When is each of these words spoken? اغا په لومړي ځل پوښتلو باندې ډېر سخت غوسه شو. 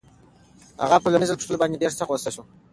اغا 0.85 0.97
په 1.01 1.07
لومړي 1.11 1.27
ځل 1.29 1.37
پوښتلو 1.39 1.61
باندې 1.61 1.81
ډېر 1.81 1.91
سخت 1.97 2.09
غوسه 2.09 2.29
شو. 2.35 2.43